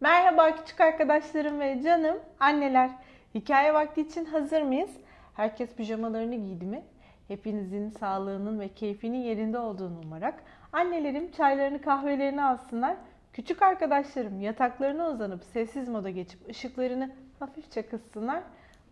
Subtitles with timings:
[0.00, 2.90] Merhaba küçük arkadaşlarım ve canım anneler.
[3.34, 4.90] Hikaye vakti için hazır mıyız?
[5.36, 6.82] Herkes pijamalarını giydi mi?
[7.28, 12.96] Hepinizin sağlığının ve keyfinin yerinde olduğunu umarak annelerim çaylarını kahvelerini alsınlar.
[13.32, 18.42] Küçük arkadaşlarım yataklarına uzanıp sessiz moda geçip ışıklarını hafifçe kıssınlar.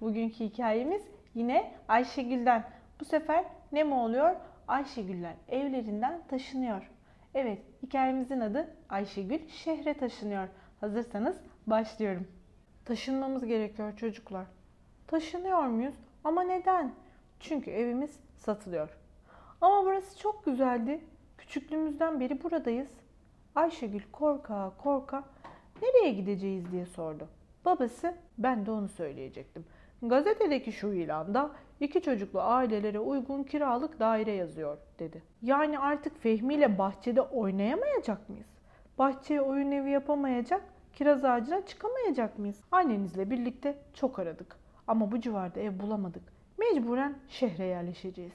[0.01, 1.03] Bugünkü hikayemiz
[1.35, 2.65] yine Ayşegül'den.
[3.01, 4.37] Bu sefer ne mi oluyor?
[4.69, 6.91] Ayşegüller evlerinden taşınıyor.
[7.35, 10.49] Evet, hikayemizin adı Ayşegül şehre taşınıyor.
[10.81, 11.37] Hazırsanız
[11.67, 12.27] başlıyorum.
[12.85, 14.47] Taşınmamız gerekiyor çocuklar.
[15.07, 15.95] Taşınıyor muyuz?
[16.25, 16.95] Ama neden?
[17.41, 18.89] Çünkü evimiz satılıyor.
[19.61, 21.01] Ama burası çok güzeldi.
[21.39, 22.91] Küçüklüğümüzden beri buradayız.
[23.55, 25.25] Ayşegül korka korka
[25.83, 27.29] nereye gideceğiz diye sordu.
[27.65, 29.65] Babası ben de onu söyleyecektim.
[30.03, 31.51] Gazetedeki şu ilanda
[31.81, 35.23] iki çocuklu ailelere uygun kiralık daire yazıyor dedi.
[35.43, 38.58] Yani artık Fehmi ile bahçede oynayamayacak mıyız?
[38.99, 42.61] Bahçeye oyun evi yapamayacak, kiraz ağacına çıkamayacak mıyız?
[42.73, 46.23] Annenizle birlikte çok aradık ama bu civarda ev bulamadık.
[46.59, 48.33] Mecburen şehre yerleşeceğiz.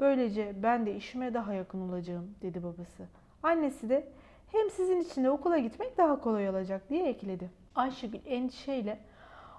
[0.00, 3.02] Böylece ben de işime daha yakın olacağım dedi babası.
[3.42, 4.08] Annesi de
[4.52, 7.50] hem sizin için de okula gitmek daha kolay olacak diye ekledi.
[7.74, 8.98] Ayşegül endişeyle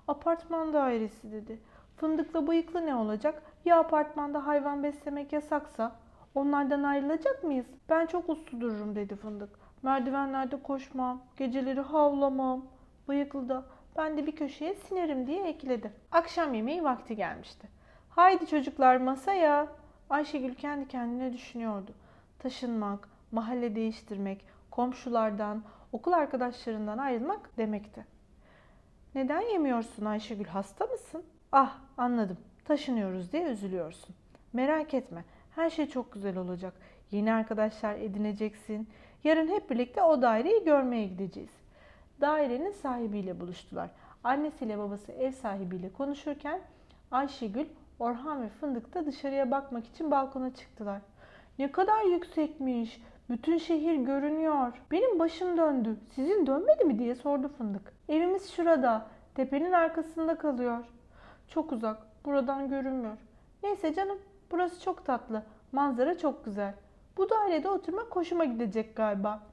[0.08, 1.60] apartman dairesi dedi.
[1.98, 3.44] Fındıkla bıyıklı ne olacak?
[3.66, 5.96] Ya apartmanda hayvan beslemek yasaksa?
[6.36, 7.66] Onlardan ayrılacak mıyız?
[7.90, 9.67] Ben çok uslu dururum dedi Fındık.
[9.84, 12.66] Merdivenlerde koşmam, geceleri havlamam.
[13.08, 13.66] Bıyıklı da
[13.98, 15.92] ben de bir köşeye sinerim diye ekledi.
[16.12, 17.68] Akşam yemeği vakti gelmişti.
[18.10, 19.68] Haydi çocuklar masaya.
[20.10, 21.92] Ayşegül kendi kendine düşünüyordu.
[22.40, 28.06] Taşınmak, mahalle değiştirmek, komşulardan, okul arkadaşlarından ayrılmak demekti.
[29.16, 31.24] Neden yemiyorsun Ayşegül hasta mısın?
[31.52, 34.16] Ah anladım taşınıyoruz diye üzülüyorsun.
[34.54, 35.24] Merak etme
[35.56, 36.74] her şey çok güzel olacak.
[37.12, 38.90] Yeni arkadaşlar edineceksin.
[39.24, 41.50] Yarın hep birlikte o daireyi görmeye gideceğiz.
[42.22, 43.90] Dairenin sahibiyle buluştular.
[44.24, 46.62] Annesiyle babası ev sahibiyle konuşurken
[47.12, 47.66] Ayşegül,
[48.00, 51.02] Orhan ve Fındık da dışarıya bakmak için balkona çıktılar.
[51.60, 53.02] Ne kadar yüksekmiş.
[53.30, 54.74] Bütün şehir görünüyor.
[54.92, 55.98] Benim başım döndü.
[56.16, 57.94] Sizin dönmedi mi diye sordu Fındık.
[58.10, 59.08] Evimiz şurada.
[59.36, 60.86] Tepenin arkasında kalıyor.
[61.48, 61.98] Çok uzak.
[62.26, 63.18] Buradan görünmüyor.
[63.64, 64.18] Neyse canım.
[64.52, 65.44] Burası çok tatlı.
[65.72, 66.74] Manzara çok güzel.
[67.18, 69.44] Bu dairede oturmak hoşuma gidecek galiba.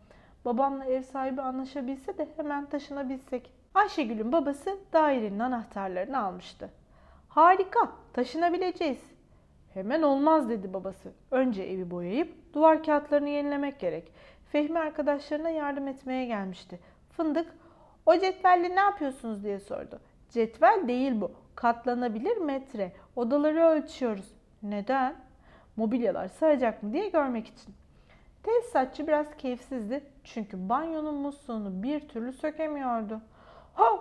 [0.45, 3.51] Babamla ev sahibi anlaşabilse de hemen taşınabilsek.
[3.75, 6.71] Ayşegül'ün babası dairenin anahtarlarını almıştı.
[7.29, 8.99] Harika, taşınabileceğiz.
[9.75, 11.13] Hemen olmaz dedi babası.
[11.31, 14.13] Önce evi boyayıp duvar kağıtlarını yenilemek gerek.
[14.53, 16.81] Fehmi arkadaşlarına yardım etmeye gelmişti.
[17.11, 17.55] Fındık,
[18.07, 20.01] o cetvelle ne yapıyorsunuz diye sordu.
[20.31, 21.33] Cetvel değil bu.
[21.55, 22.93] Katlanabilir metre.
[23.17, 24.35] Odaları ölçüyoruz.
[24.63, 25.15] Neden?
[25.77, 27.75] Mobilyalar sığacak mı diye görmek için.
[28.43, 33.21] Tesisatçı biraz keyifsizdi çünkü banyonun musluğunu bir türlü sökemiyordu.
[33.75, 34.01] Ha!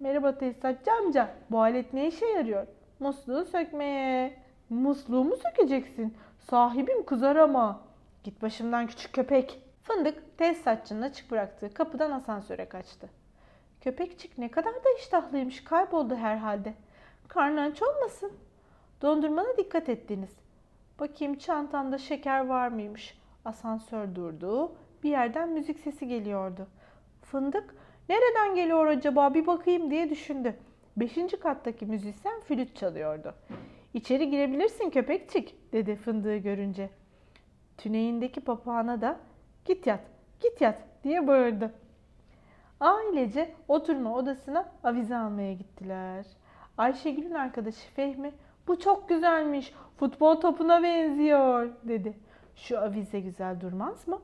[0.00, 1.34] Merhaba tesisatçı amca.
[1.50, 2.66] Bu alet ne işe yarıyor?
[3.00, 4.34] Musluğu sökmeye.
[4.70, 6.16] Musluğumu sökeceksin.
[6.38, 7.80] Sahibim kızar ama.
[8.24, 9.62] Git başımdan küçük köpek.
[9.82, 13.08] Fındık tesisatçının açık bıraktığı kapıdan asansöre kaçtı.
[13.80, 16.74] Köpekçik ne kadar da iştahlıymış kayboldu herhalde.
[17.28, 18.32] Karnı aç olmasın.
[19.02, 20.30] Dondurmana dikkat ettiniz.
[21.00, 23.18] Bakayım çantamda şeker var mıymış?
[23.44, 24.72] Asansör durdu.
[25.02, 26.66] Bir yerden müzik sesi geliyordu.
[27.22, 27.74] Fındık
[28.08, 30.56] nereden geliyor acaba bir bakayım diye düşündü.
[30.96, 33.34] Beşinci kattaki müzisyen flüt çalıyordu.
[33.94, 36.90] İçeri girebilirsin köpekçik dedi fındığı görünce.
[37.78, 39.20] Tüneyindeki papağana da
[39.64, 40.00] git yat
[40.40, 41.74] git yat diye bağırdı.
[42.80, 46.26] Ailece oturma odasına avize almaya gittiler.
[46.78, 48.32] Ayşegül'ün arkadaşı Fehmi
[48.68, 52.14] bu çok güzelmiş futbol topuna benziyor dedi.
[52.56, 54.20] Şu avize güzel durmaz mı?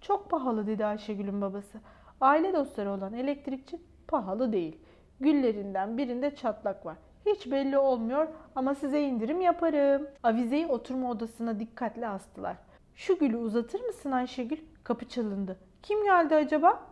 [0.00, 1.78] Çok pahalı dedi Ayşegül'ün babası.
[2.20, 3.78] Aile dostları olan elektrikçi
[4.08, 4.78] pahalı değil.
[5.20, 6.96] Güllerinden birinde çatlak var.
[7.26, 10.06] Hiç belli olmuyor ama size indirim yaparım.
[10.22, 12.56] Avizeyi oturma odasına dikkatle astılar.
[12.94, 14.58] Şu gülü uzatır mısın Ayşegül?
[14.84, 15.58] Kapı çalındı.
[15.82, 16.82] Kim geldi acaba?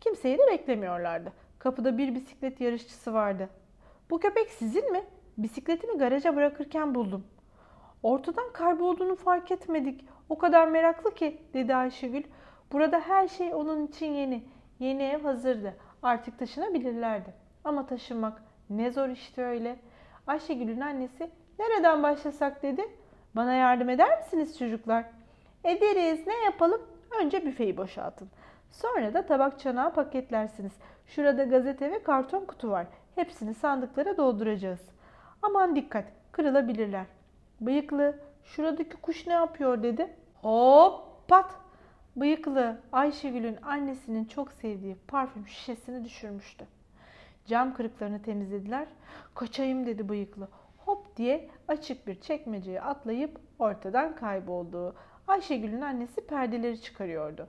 [0.00, 1.32] Kimseyi de beklemiyorlardı.
[1.58, 3.48] Kapıda bir bisiklet yarışçısı vardı.
[4.10, 5.04] Bu köpek sizin mi?
[5.38, 7.26] Bisikletimi garaja bırakırken buldum.
[8.02, 10.04] Ortadan kaybolduğunu fark etmedik.
[10.28, 12.22] O kadar meraklı ki dedi Ayşegül.
[12.72, 14.44] Burada her şey onun için yeni.
[14.78, 15.74] Yeni ev hazırdı.
[16.02, 17.34] Artık taşınabilirlerdi.
[17.64, 19.76] Ama taşınmak ne zor işte öyle.
[20.26, 22.82] Ayşegül'ün annesi nereden başlasak dedi.
[23.36, 25.04] Bana yardım eder misiniz çocuklar?
[25.64, 26.26] Ederiz.
[26.26, 26.80] Ne yapalım?
[27.22, 28.28] Önce büfeyi boşaltın.
[28.70, 30.72] Sonra da tabak çanağı paketlersiniz.
[31.06, 32.86] Şurada gazete ve karton kutu var.
[33.14, 34.97] Hepsini sandıklara dolduracağız.
[35.42, 37.06] Aman dikkat, kırılabilirler.
[37.60, 40.16] Bıyıklı, şuradaki kuş ne yapıyor dedi.
[40.42, 41.54] Hop pat.
[42.16, 46.66] Bıyıklı Ayşegül'ün annesinin çok sevdiği parfüm şişesini düşürmüştü.
[47.46, 48.88] Cam kırıklarını temizlediler.
[49.34, 50.48] Kaçayım dedi bıyıklı.
[50.76, 54.96] Hop diye açık bir çekmeceye atlayıp ortadan kayboldu.
[55.26, 57.48] Ayşegül'ün annesi perdeleri çıkarıyordu.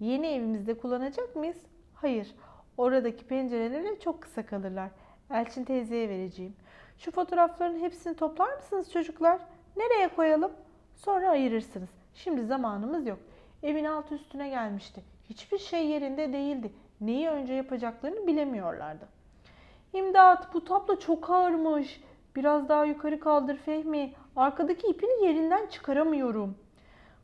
[0.00, 1.58] Yeni evimizde kullanacak mıyız?
[1.94, 2.34] Hayır.
[2.76, 4.90] Oradaki pencerelere çok kısa kalırlar.
[5.30, 6.56] Elçin teyzeye vereceğim.
[6.98, 9.40] Şu fotoğrafların hepsini toplar mısınız çocuklar?
[9.76, 10.52] Nereye koyalım?
[10.94, 11.88] Sonra ayırırsınız.
[12.14, 13.18] Şimdi zamanımız yok.
[13.62, 15.02] Evin alt üstüne gelmişti.
[15.30, 16.72] Hiçbir şey yerinde değildi.
[17.00, 19.08] Neyi önce yapacaklarını bilemiyorlardı.
[19.92, 22.00] İmdat bu tablo çok ağırmış.
[22.36, 24.12] Biraz daha yukarı kaldır Fehmi.
[24.36, 26.56] Arkadaki ipini yerinden çıkaramıyorum.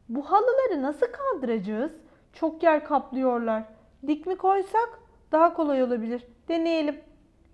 [0.08, 1.92] Bu halıları nasıl kaldıracağız?
[2.32, 3.62] Çok yer kaplıyorlar.
[4.06, 5.00] Dik mi koysak
[5.32, 6.26] daha kolay olabilir.
[6.48, 7.00] Deneyelim.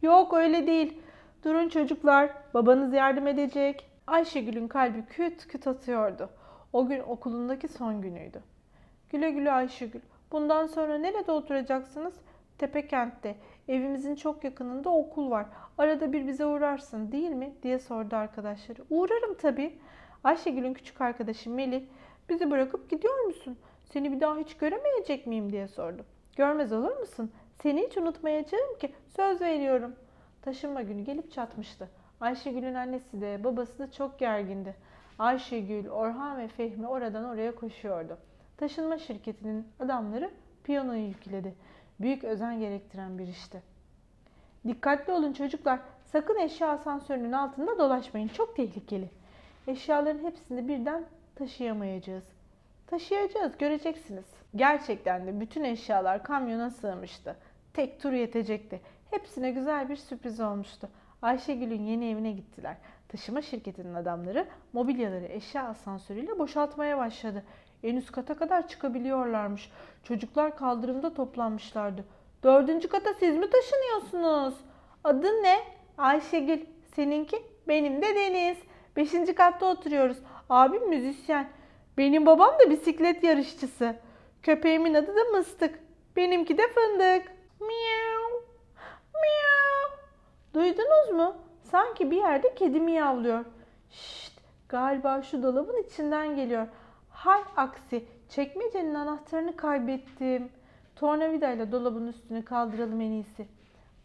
[0.02, 0.98] Yok öyle değil.
[1.44, 2.30] Durun çocuklar.
[2.54, 3.90] Babanız yardım edecek.
[4.06, 6.30] Ayşegül'ün kalbi küt küt atıyordu.
[6.72, 8.42] O gün okulundaki son günüydü.
[9.10, 10.00] Güle güle Ayşegül.
[10.32, 12.14] Bundan sonra nerede oturacaksınız?
[12.58, 13.36] Tepekent'te.
[13.68, 15.46] Evimizin çok yakınında okul var.
[15.78, 17.54] Arada bir bize uğrarsın değil mi?
[17.62, 18.84] diye sordu arkadaşları.
[18.90, 19.78] Uğrarım tabii.
[20.24, 21.82] Ayşegül'ün küçük arkadaşı Melih,
[22.28, 23.58] bizi bırakıp gidiyor musun?
[23.84, 26.04] Seni bir daha hiç göremeyecek miyim diye sordu.
[26.36, 27.32] Görmez olur musun?
[27.62, 28.94] Seni hiç unutmayacağım ki.
[29.16, 29.94] Söz veriyorum.
[30.46, 31.88] Taşınma günü gelip çatmıştı.
[32.20, 34.74] Ayşegül'ün annesi de babası da çok gergindi.
[35.18, 38.18] Ayşegül, Orhan ve Fehmi oradan oraya koşuyordu.
[38.56, 40.30] Taşınma şirketinin adamları
[40.64, 41.54] piyanoyu yükledi.
[42.00, 43.62] Büyük özen gerektiren bir işti.
[44.66, 45.80] Dikkatli olun çocuklar.
[46.04, 48.28] Sakın eşya asansörünün altında dolaşmayın.
[48.28, 49.10] Çok tehlikeli.
[49.66, 51.04] Eşyaların hepsini birden
[51.34, 52.24] taşıyamayacağız.
[52.86, 54.26] Taşıyacağız, göreceksiniz.
[54.56, 57.36] Gerçekten de bütün eşyalar kamyona sığmıştı.
[57.74, 58.80] Tek tur yetecekti.
[59.10, 60.88] Hepsine güzel bir sürpriz olmuştu.
[61.22, 62.76] Ayşegül'ün yeni evine gittiler.
[63.08, 67.42] Taşıma şirketinin adamları mobilyaları eşya asansörüyle boşaltmaya başladı.
[67.82, 69.70] En üst kata kadar çıkabiliyorlarmış.
[70.04, 72.04] Çocuklar kaldırımda toplanmışlardı.
[72.42, 74.54] Dördüncü kata siz mi taşınıyorsunuz?
[75.04, 75.58] Adın ne?
[75.98, 76.60] Ayşegül.
[76.94, 77.42] Seninki?
[77.68, 78.58] Benim de Deniz.
[78.96, 80.18] Beşinci katta oturuyoruz.
[80.50, 81.48] Abim müzisyen.
[81.98, 83.96] Benim babam da bisiklet yarışçısı.
[84.42, 85.78] Köpeğimin adı da Mıstık.
[86.16, 87.32] Benimki de Fındık.
[87.60, 87.85] Miau.
[90.56, 91.36] Duydunuz mu?
[91.62, 93.44] Sanki bir yerde kedi miyavlıyor.
[93.90, 96.66] Şşt, galiba şu dolabın içinden geliyor.
[97.10, 100.48] Hay aksi, çekmecenin anahtarını kaybettim.
[100.94, 103.48] Tornavidayla dolabın üstünü kaldıralım en iyisi.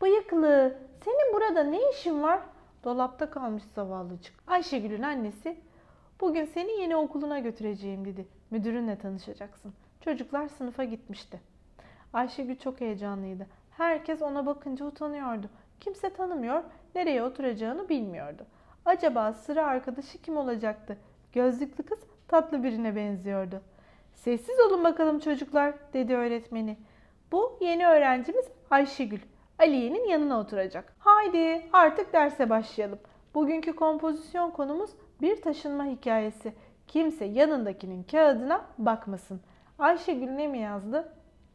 [0.01, 2.39] Bıyıklı, senin burada ne işin var?
[2.83, 4.33] Dolapta kalmış zavallıcık.
[4.48, 5.57] Ayşegül'ün annesi,
[6.21, 8.27] bugün seni yeni okuluna götüreceğim dedi.
[8.50, 9.74] Müdürünle tanışacaksın.
[10.01, 11.42] Çocuklar sınıfa gitmişti.
[12.13, 13.48] Ayşegül çok heyecanlıydı.
[13.71, 15.50] Herkes ona bakınca utanıyordu.
[15.81, 16.63] Kimse tanımıyor,
[16.95, 18.45] nereye oturacağını bilmiyordu.
[18.85, 20.97] Acaba sıra arkadaşı kim olacaktı?
[21.33, 23.61] Gözlüklü kız tatlı birine benziyordu.
[24.13, 26.77] Sessiz olun bakalım çocuklar dedi öğretmeni.
[27.31, 29.19] Bu yeni öğrencimiz Ayşegül.
[29.59, 30.93] Aliye'nin yanına oturacak.
[30.99, 32.99] Haydi artık derse başlayalım.
[33.35, 34.89] Bugünkü kompozisyon konumuz
[35.21, 36.53] bir taşınma hikayesi.
[36.87, 39.41] Kimse yanındakinin kağıdına bakmasın.
[39.79, 41.13] Ayşegül ne mi yazdı?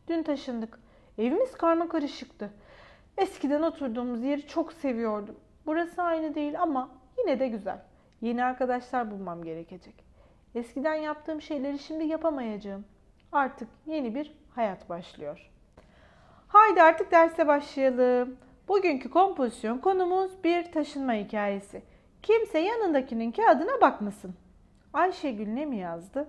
[0.08, 0.78] Dün taşındık.
[1.18, 2.50] Evimiz karma karışıktı.
[3.18, 5.36] Eskiden oturduğumuz yeri çok seviyordum.
[5.66, 7.78] Burası aynı değil ama yine de güzel.
[8.20, 10.04] Yeni arkadaşlar bulmam gerekecek.
[10.54, 12.84] Eskiden yaptığım şeyleri şimdi yapamayacağım.
[13.32, 15.50] Artık yeni bir hayat başlıyor.
[16.48, 18.36] Haydi artık derse başlayalım.
[18.68, 21.82] Bugünkü kompozisyon konumuz bir taşınma hikayesi.
[22.22, 24.34] Kimse yanındakinin kağıdına bakmasın.
[24.92, 26.28] Ayşegül ne mi yazdı?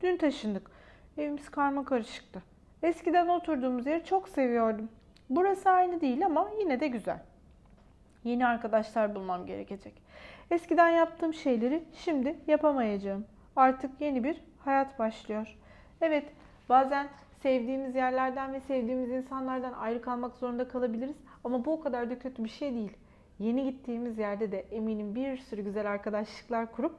[0.00, 0.70] Dün taşındık.
[1.18, 2.42] Evimiz karma karışıktı.
[2.82, 4.88] Eskiden oturduğumuz yeri çok seviyordum.
[5.36, 7.18] Burası aynı değil ama yine de güzel.
[8.24, 10.02] Yeni arkadaşlar bulmam gerekecek.
[10.50, 13.24] Eskiden yaptığım şeyleri şimdi yapamayacağım.
[13.56, 15.58] Artık yeni bir hayat başlıyor.
[16.00, 16.24] Evet,
[16.68, 17.08] bazen
[17.42, 22.44] sevdiğimiz yerlerden ve sevdiğimiz insanlardan ayrı kalmak zorunda kalabiliriz ama bu o kadar da kötü
[22.44, 22.96] bir şey değil.
[23.38, 26.94] Yeni gittiğimiz yerde de eminim bir sürü güzel arkadaşlıklar kurup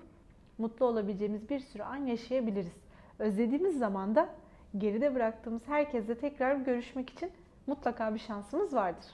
[0.57, 2.73] mutlu olabileceğimiz bir sürü an yaşayabiliriz.
[3.19, 4.29] Özlediğimiz zaman da
[4.77, 7.31] geride bıraktığımız herkesle tekrar görüşmek için
[7.67, 9.05] mutlaka bir şansımız vardır.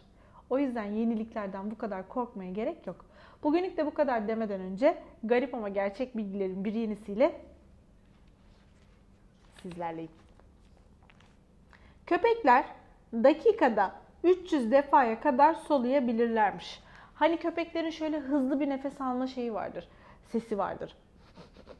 [0.50, 3.06] O yüzden yeniliklerden bu kadar korkmaya gerek yok.
[3.44, 7.41] Bugünlük de bu kadar demeden önce garip ama gerçek bilgilerin bir yenisiyle
[9.62, 10.12] sizlerleyim.
[12.06, 12.65] Köpekler
[13.13, 16.84] dakikada 300 defaya kadar soluyabilirlermiş.
[17.13, 19.88] Hani köpeklerin şöyle hızlı bir nefes alma şeyi vardır.
[20.32, 20.96] Sesi vardır.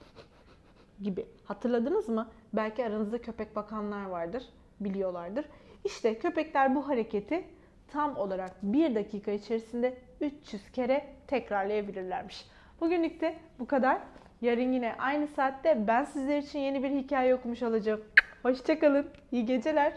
[1.02, 1.28] Gibi.
[1.46, 2.30] Hatırladınız mı?
[2.54, 4.44] Belki aranızda köpek bakanlar vardır.
[4.80, 5.46] Biliyorlardır.
[5.86, 7.44] İşte köpekler bu hareketi
[7.88, 12.46] tam olarak 1 dakika içerisinde 300 kere tekrarlayabilirlermiş.
[12.82, 13.98] Bugünlük de bu kadar.
[14.42, 18.02] Yarın yine aynı saatte ben sizler için yeni bir hikaye okumuş olacağım.
[18.44, 19.08] Hoşçakalın.
[19.32, 19.94] İyi geceler.